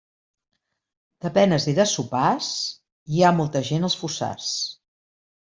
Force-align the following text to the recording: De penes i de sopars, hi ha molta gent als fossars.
De 1.25 1.31
penes 1.35 1.67
i 1.73 1.75
de 1.81 1.85
sopars, 1.91 2.49
hi 3.19 3.23
ha 3.29 3.33
molta 3.43 3.63
gent 3.71 3.87
als 3.91 4.01
fossars. 4.03 4.51